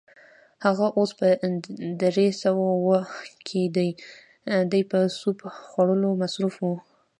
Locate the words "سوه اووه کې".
2.41-3.63